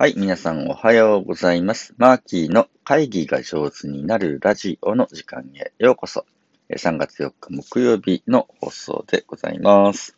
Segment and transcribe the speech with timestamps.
[0.00, 1.92] はい、皆さんおはようございます。
[1.98, 6.24] マーキーの会議が上手になるラジオの時間へようこそ。
[6.70, 10.16] 3月4日木曜日の放送でございます。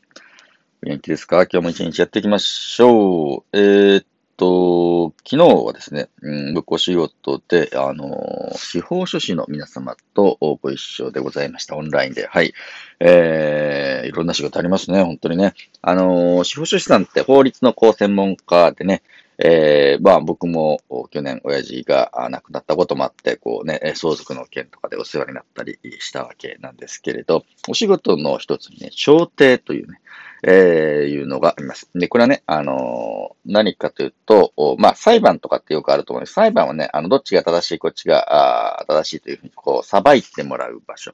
[0.85, 1.45] お元気ですか？
[1.45, 3.59] 今日も一日やっていきましょう。
[3.59, 4.05] えーっ
[4.37, 11.75] と、昨日はですね、うん、僕お仕事で、あの司法書士の皆様とご一緒でございました。
[11.79, 12.27] オンラインで。
[12.27, 12.53] はい。
[13.01, 15.03] えー、いろんな仕事ありますね。
[15.03, 15.55] 本当にね。
[15.81, 19.03] あの司法書士さんって法律のこう専門家でね、
[19.43, 20.81] えー、まあ僕も
[21.11, 30.01] 去年親父が亡くなったこともあって、こうね、相続の件とかでお世話になったりしたわけなんですけれど、お仕事の一つにね、調停というね、
[30.43, 30.53] えー、
[31.07, 31.89] いうのがあります。
[31.95, 36.35] で、これはね、あのー何かというと、まあ裁判とかってよくあると思うんです。
[36.35, 41.13] 裁判はね、あの、どっちが正しい、こっちがあ正しいというふうに、こう、裁いてもらう場所。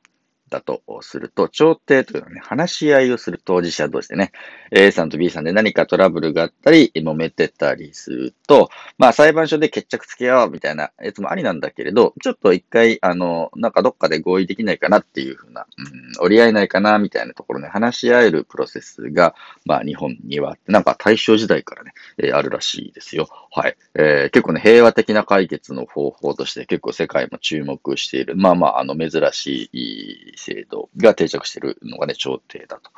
[0.49, 4.33] だとすると、調停というのはね、話し合いをする当事者同士でね、
[4.71, 23.29] A さんと B さんで何かトラブルがあったり、揉めてたりすると、まあ裁判所で決着つけようみたいなやつもありなんだけれど、ちょっと一回、あの、なんかどっかで合意できないかなっていうふうな、うん、折り合えないかなみたいなところね、話し合えるプロセスが、まあ日本にはあって、なんか大正時代からね、えーあるらしいですよ。
[23.51, 23.77] はい。
[23.95, 32.91] えー結構ね、平和的な解決の方法として結構世界も注目している、まあまあ、あの、珍しい制度が定着しているのがね、朝廷だと。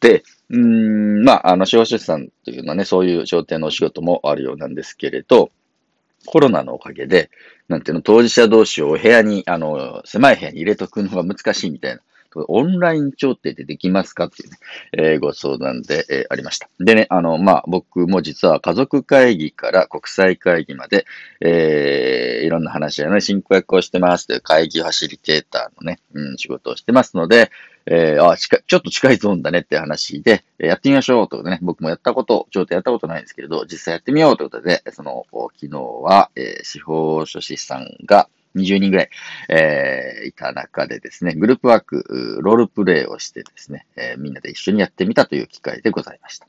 [0.00, 5.50] で、うん、まあ、あの、司法書士さんというのはね、そういう朝廷のお仕事もあるようなんですけれど、
[6.26, 7.30] コロナのおかげで、
[7.68, 12.02] なんていうの、当事者同士をお部屋に、あの、狭い部屋に入れとくのが難しいみたいな。
[12.48, 14.58] オンライン調停でできますかっていうね、
[14.92, 16.68] えーご相談で、えーありました。
[16.80, 21.06] でね、あの、まあ、僕も実は家族会議から国際会議まで、
[21.40, 27.50] えーいろんな話し合いの進行役をしてますという会議ファシリテーターのね、うん、仕事をしてますので、
[27.86, 39.10] えーあ近、ちょっと近いゾーンだねって話で、えーやってみましょうということでね、僕もやったこと、ちょっとやったことないんですけれど、実際やってみようということで、その、昨日は、えー司法書士さんが20人ぐらい、
[39.48, 46.46] えーいた中でですね、グループワーク、ロールプレイをしてですね、えーみんなで一緒にやってみたという機会でございました。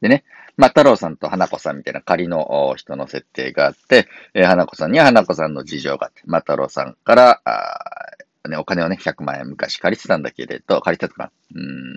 [0.00, 0.24] でね、
[0.56, 11.96] まあ、太郎さんと花子さんみたいな仮の人の設定があって、えー花子さんには花子さんの事情があって、まあ、太郎さんから、あね、お金をね、100万円昔借りてたんだけれど、借りてたかなうん、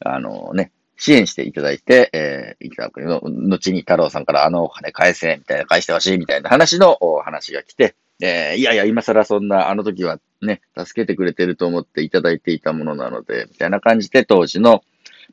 [0.00, 14.82] あのね、支援していただいて、えー、いただくの、後に太郎さんからあのお金返せ、みたいな、返してほしい、みたいな話のお話が来て、えーいやいや、今更そんな、あの時はね、助けてくれてると思っていただいていたものなので、みたいな感じで当時の、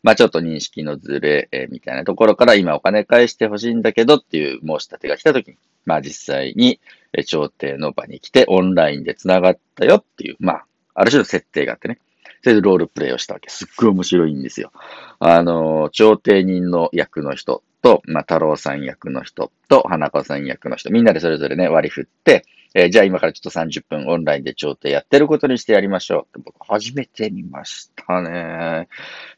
[0.03, 6.79] まあちょっと認識のずれ、えーみたいなところから今お金返してほしいんだけどっていう申し立てが来た時に、まあ実際に、
[7.13, 11.99] えー調停の場に来てオンラインで繋がったよっていう、まあ、ある種の設定があってね。
[12.43, 13.49] それでロールプレイをしたわけ。
[13.49, 14.71] すっごい面白いんですよ。
[15.17, 22.45] あの、調停人の役の人と、まあ、太郎さん役の人と、花子さん役の人、みんなでそれぞれね、割り振って、
[22.77, 28.89] えーじゃあ今からちょっと30分オンラインで調停やってることにしてやりましょうって僕初めて見ましたね。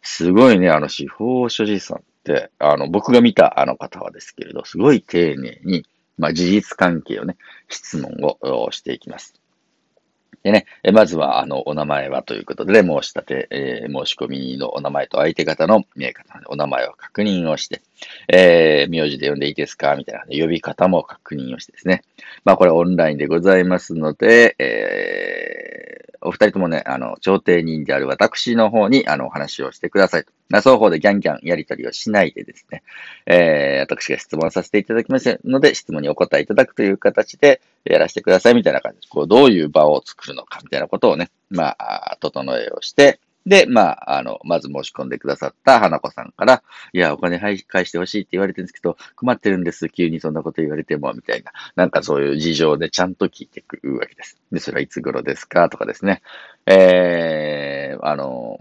[0.01, 5.85] すごいね、あの司法書士さんって、あの僕が見たあの方はですけれど、すごい丁寧に、
[6.17, 7.37] まあ事実関係をね、
[7.69, 8.11] 質問
[8.41, 9.35] をしていきます。
[10.43, 17.81] でね、まずは、あの、お名前はということで、申し立て、えー申し込みのお名前と相手方の見、え方のお名前を確認をして、
[18.29, 22.03] えー名字で呼んでいいですかみたいな、呼び方も確認をしてですね。
[22.45, 25.56] まあ、これオンラインでございますので、えー
[26.27, 30.33] お二人ともね、あの、調停人である私の方に、あの、お話をしてくださいと。
[30.49, 32.83] ま双方でギャンギャンやり取りをしないでですね、
[33.25, 49.88] えー私が質問させていただきますので、質問にお答えいただくという形でやらせてくださいみたいな感じで、こう、どういう場を作るのかみたいなことをね、ま、あ整えをして、で、まあ、あの、まず申し込んでくださった花子さんから、いや、お金返してほしいって言われてるんですけど、困ってるんです。
[49.88, 51.53] 急にそんなこと言われても、みたいな。
[51.75, 54.38] なんかそういう事情でちゃんと聞いてくるわけです。
[54.52, 55.69] で、それはいつ頃ですか？
[55.69, 56.22] とかですね。
[56.66, 58.59] えー、あの、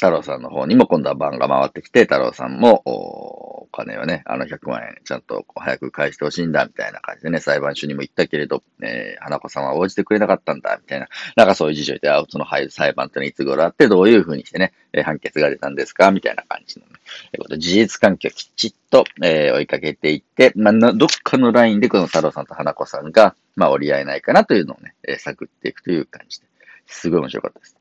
[0.00, 11.08] 太郎さんの方にも今度は番が回ってきて、太郎さんもお金をね、あの100万円ちゃんと早く返してほしいんだ、みたいな感じでね、裁判所にも行ったけれど、えー花子さんは応じてくれなかったんだ、みたいな。
[11.34, 26.46] なんかそういう事情で、あその裁判ってのはいつ頃あって、どういうふうにしてね、えー判決が出たんですかみたいな感じのね、事実関係をきちっと、えー追いかけていって、まあ、どっかのラインでこの太郎さんと花子さんが、まあ、折り合えないかなというのをね、えー探っていくという感じで、
[26.86, 27.77] すごい面白かったです。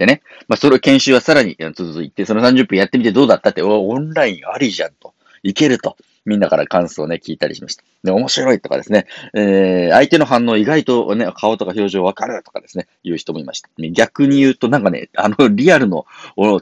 [0.00, 5.12] でね、まあ、それ研修はさらに続いて、その30分やってみてどうだったって、オンラインありじゃんと。
[5.42, 5.96] いけると。
[6.24, 7.84] みんなから感想をね、聞いたりしました。
[8.02, 13.68] で、面白いとかですね、えー、相手の反応意外とね、顔とか表情わかるとかですね、言う人もいました。
[13.92, 16.06] 逆に言うと、なんかね、あの、リアルの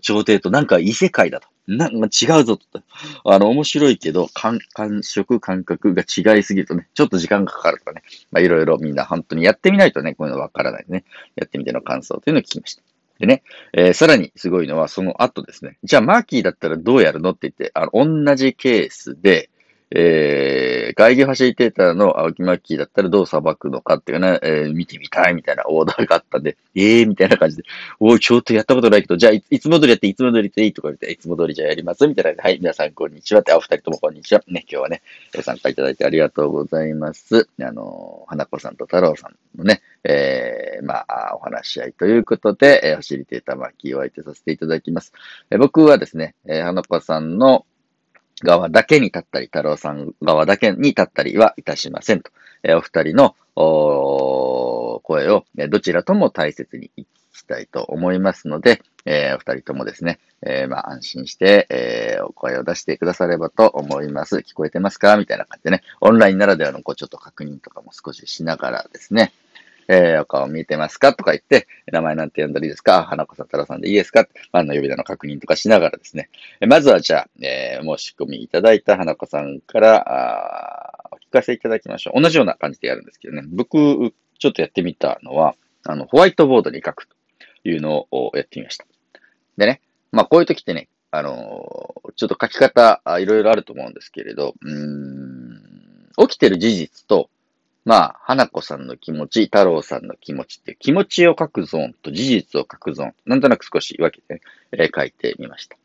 [0.01, 1.49] 調停となんか異世界だと。
[1.69, 2.83] なんか違うぞと。
[3.25, 8.03] あの、面白いけど、感、感触、感覚が違いすぎるとね、ちょっと時間がかかるとかね。
[8.33, 11.05] まあ、いろいろみんな本当にやってみないとね、こういうのわからないね。
[11.37, 12.83] やってみての感想というのを聞きました。
[13.19, 13.43] でね、
[13.73, 15.79] えー、さらにすごいのは、その後ですね。
[15.83, 19.51] じゃあ、マーキーだったらどうやるのって言って、あの、同じケースで、
[19.91, 27.63] えー、会議ファシリテーターの青木マッキーだったらどう裁くのかっていうね、えー、見てみたいみたいなオーダーがあったんで、え えー、みたいな感じで、
[27.99, 34.43] おい、ちょっとやったことないけど、じゃあい、いつも通りやって、いつも通りでいいとか言って、いつも通りじゃあやりますみたいなはい、皆さんこんにちはって、お二人ともこんにちは。
[34.47, 35.03] ね、今日はね、
[35.35, 37.49] ご参加いただいてありがとうございます。
[37.59, 45.13] あの、花子さんと太郎さんのね、えー、まあ、お話し合いということで、えー、ファシリテーターマッキーを相手させていただきます。
[45.51, 47.65] えー、僕はですね、えー、花子さんの
[48.45, 52.31] 側だけに立ったり、太郎さん側だけに立ったりはいたしませんと。
[52.77, 64.39] お二人の声をどちらとも大切にいきたいと思いますので、お二人ともですね、安心して、お声を出してくださればと思います。
[64.39, 65.17] 聞こえてますか？
[65.17, 69.33] みたいな感じでね、オンラインならではのちょっと確認とかも少ししながらですね、
[69.89, 71.15] えー、お顔見えてますか？
[71.15, 73.05] とか言って、名前なんて呼んだらいいですか？
[73.05, 74.25] 花子さん、太郎さんでいいですか？
[74.25, 76.29] ファンの呼び名の確認とかしながらですね。
[76.67, 82.21] まずはじゃあ、えー、申し込みいただいた花子さんから、あお聞かせいただきましょう。
[82.21, 83.43] 同じような感じでやるんですけどね。
[83.51, 85.55] 僕、ちょっとやってみたのは、
[85.85, 87.17] あの、ホワイトボードに書くと
[87.65, 88.85] いうのをやってみました。
[89.57, 89.81] でね、
[90.13, 97.31] まあこういう時ってね、あのー、ちょっと書き方、いろいろあると思うんですけれど、うーん、起きてる事実と
[97.89, 104.41] まあ、花子さんの気持ち、太郎さんの気持ちっていう気持ちを書くゾーンと事実を書くゾーン、なんとなく少し分けて、ね、
[104.73, 105.79] えー、書いてみました。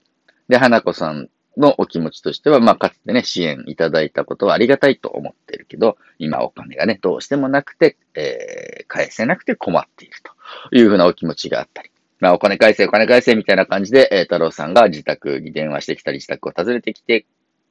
[0.49, 11.89] で、花子さんのお気持ちとしては、まあ、かつてね、支援いただいたことはありがたいと思ってるけど、今お金がね、どうしてもなくて、えー、返せなくて困っているというふうなお気持ちがあったり。
[12.19, 17.25] まあ、お金返せ、お金返せ、みたいな感じで、えー、太郎さんが自宅に電話してきたり、自宅を訪ねてきて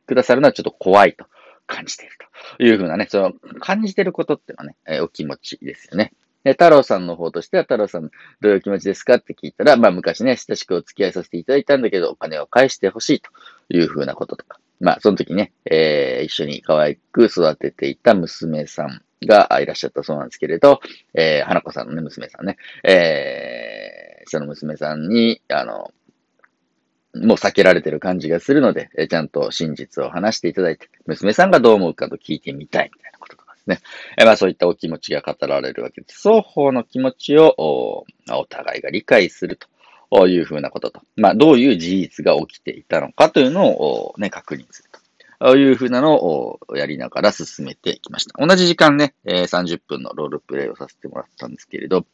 [0.07, 1.27] くださるのはちょっと怖いと
[1.67, 2.13] 感じている
[2.59, 6.13] というふうなね、その感じてることっていうのはね、えー、お気持ちですよね。
[6.45, 8.11] で、太郎さんの方としては、太郎さん、
[8.41, 13.31] どういう気持ちですかって聞いたら、まあ昔ね、親しくお付き合いさせていただいたんだけど、お金を返してほしいと
[13.69, 14.59] いうふうなこととか。
[14.81, 20.81] まあ、その時ね、えー、一緒に可愛く育てていた娘さんがいらっしゃったそうなんですけれど、
[21.15, 25.93] えー、花子さんのね、娘さんね、えー、その娘さんに、あの、
[27.15, 33.81] もう避けられてる感じがするので、えちゃんと真実を話していただいて、娘さんがどう思うかと聞いてみたいみたいなこととかですね。
[34.17, 36.29] えまあそういったお気持ちが語られるわけです。
[36.29, 39.59] 双方の気持ちをおお互いが理解する
[40.11, 45.03] というふうなことと、まあどういう事実が起きていたのかというのをね、確認すると。
[45.57, 48.47] いうふうなのをやりながら進めてきました。
[48.47, 52.07] 同じ時間ね、え30分のロールプレイをさせてもらったんですけれど、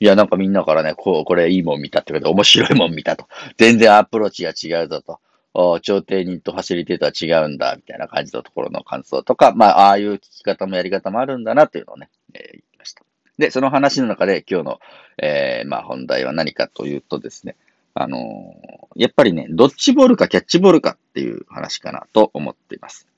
[0.00, 3.26] いや、なんかみんなからね、こう、これいいもん見たってことで面白いもん見たと。
[3.56, 5.20] 全然アプローチが違うぞと。
[5.54, 13.02] お調停人とファシリテーターは違うんだ、みたいな感じのところの感想とか、まあ、ああいう聞き方もやり方もあるんだな、というのをね、えー、言いました。
[13.38, 14.80] で、その話の中で今日の、
[15.20, 17.56] えー、まあ、本題は何かというとですね、
[17.94, 23.08] あのー、やっぱりね、ドッジボールかキャッチボールかっていう話かなと思っています。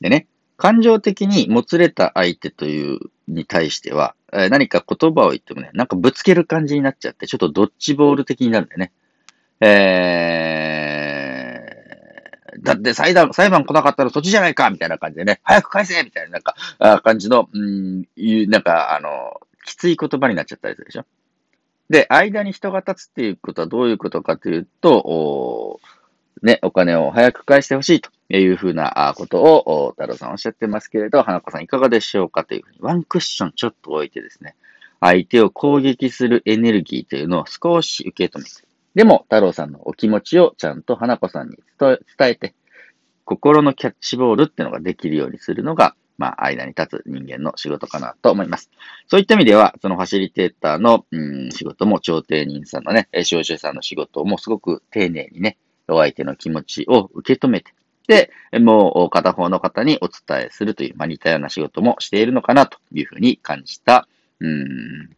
[0.00, 0.26] でね、
[0.56, 8.92] 感情的にもつれた相手というに対しては、え何か言葉を言ってもね、なんかぶつける感じになっちゃって、ちょっとドッジボール的になるんだよね。
[9.60, 21.04] えー、だって裁判、裁判来なかったらそっちじゃないかみたいな感じでね、早く返せみたいな、なんか、あ感じの、うん、いう、なんか、あの、きつい言葉になっちゃったりするでしょ。
[21.90, 25.80] で、間に人が立つっていうことはどういうことかというと、お
[26.42, 28.10] ね、お金を早く返してほしいと
[28.40, 34.54] いうふうなことを太郎さんおっしゃってますけれど、花子さんいかがでしょうかというふうに、ワンクッションちょっと置いてですね、
[35.00, 38.50] 相手を攻撃するエネルギーというのを少し受け止めて、
[38.94, 42.54] でも太郎さんのお気持ちをちゃんと花子さんに伝えて、
[43.24, 48.70] 心のキャッチボールっていうのができるようにするのが、まあ、間に立つ人間の仕事かなと思います。
[49.08, 55.56] そういった意味では、そのファシリテーターの、うん、仕事も、調停人さんのね、司法さんの仕事もすごく丁寧にね、
[55.88, 57.72] お相手の気持ちを受け止めて、
[58.60, 64.06] もう片方の方にお伝えするという、まあ、似たような仕事もしているのかなというふうに感じた、
[64.40, 65.10] うん、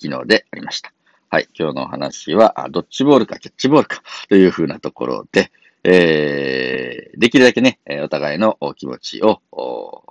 [0.00, 0.92] 昨日でありました。
[1.28, 1.48] はい。
[1.58, 5.50] 今日のお話は、ドッジボールかキャッチボールかというふうなところで、
[5.82, 9.40] えー、できるだけね、お互いの気持ちを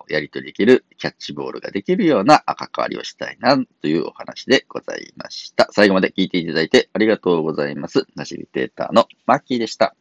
[0.10, 5.68] やり取りできるキャッチボールができるような関わりをしたいなというお話でございました。
[5.72, 8.06] 最後まで聞いていただいてありがとうございます。
[8.16, 9.96] ナシリテーターのマッキーでした。